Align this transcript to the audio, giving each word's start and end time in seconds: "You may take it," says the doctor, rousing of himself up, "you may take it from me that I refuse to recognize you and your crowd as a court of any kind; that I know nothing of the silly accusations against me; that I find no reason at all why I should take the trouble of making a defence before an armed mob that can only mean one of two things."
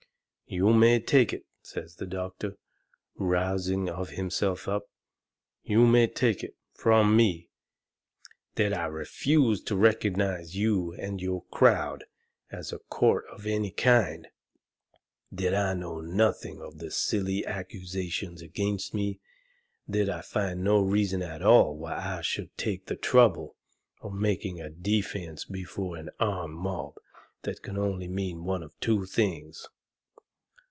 "You 0.53 0.73
may 0.73 0.99
take 0.99 1.31
it," 1.31 1.45
says 1.61 1.95
the 1.95 2.05
doctor, 2.05 2.57
rousing 3.15 3.87
of 3.87 4.09
himself 4.09 4.67
up, 4.67 4.89
"you 5.63 5.87
may 5.87 6.07
take 6.07 6.43
it 6.43 6.57
from 6.73 7.15
me 7.15 7.47
that 8.55 8.73
I 8.73 8.87
refuse 8.87 9.61
to 9.61 9.77
recognize 9.77 10.57
you 10.57 10.91
and 10.95 11.21
your 11.21 11.45
crowd 11.51 12.03
as 12.51 12.73
a 12.73 12.79
court 12.79 13.23
of 13.31 13.45
any 13.47 13.71
kind; 13.71 14.27
that 15.31 15.55
I 15.55 15.73
know 15.73 16.01
nothing 16.01 16.61
of 16.61 16.79
the 16.79 16.91
silly 16.91 17.45
accusations 17.45 18.41
against 18.41 18.93
me; 18.93 19.21
that 19.87 20.09
I 20.09 20.19
find 20.19 20.65
no 20.65 20.81
reason 20.81 21.21
at 21.21 21.41
all 21.41 21.77
why 21.77 21.93
I 21.95 22.19
should 22.19 22.57
take 22.57 22.87
the 22.87 22.97
trouble 22.97 23.55
of 24.01 24.11
making 24.11 24.59
a 24.59 24.69
defence 24.69 25.45
before 25.45 25.95
an 25.95 26.09
armed 26.19 26.57
mob 26.57 26.95
that 27.43 27.61
can 27.61 27.77
only 27.77 28.09
mean 28.09 28.43
one 28.43 28.63
of 28.63 28.77
two 28.81 29.05
things." 29.05 29.65